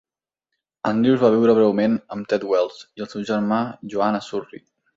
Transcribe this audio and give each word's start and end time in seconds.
Andrews 0.91 1.19
va 1.23 1.29
viure 1.35 1.55
breument 1.59 1.99
amb 2.17 2.29
Ted 2.33 2.47
Wells 2.53 2.81
i 3.01 3.05
el 3.07 3.11
seu 3.15 3.27
germà 3.35 3.61
Joan 3.95 4.19
a 4.23 4.27
Surrey. 4.31 4.67